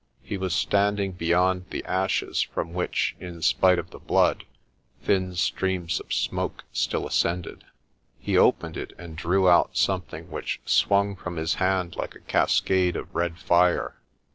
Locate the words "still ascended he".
6.73-8.35